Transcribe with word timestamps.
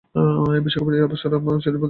বিশ্বকাপের 0.65 0.93
এই 0.93 1.01
আসরের 1.01 1.19
শিরোপাধারী 1.21 1.45
দল 1.45 1.55
হচ্ছে 1.55 1.69
স্পেন। 1.69 1.79